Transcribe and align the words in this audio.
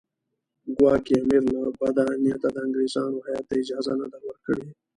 ګواکې 0.75 1.13
امیر 1.23 1.43
له 1.53 1.61
بده 1.79 2.03
نیته 2.23 2.47
د 2.55 2.57
انګریزانو 2.65 3.23
هیات 3.27 3.45
ته 3.49 3.53
اجازه 3.61 3.93
نه 3.99 4.07
ده 4.11 4.19
ورکړې. 4.27 4.63